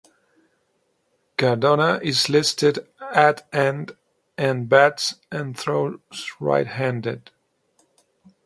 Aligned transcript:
Cardona 1.37 1.99
is 2.01 2.27
listed 2.27 2.87
at 3.13 3.47
and 3.53 3.95
and 4.35 4.67
bats 4.67 5.13
and 5.31 5.55
throws 5.55 5.99
right 6.39 6.65
handed. 6.65 7.29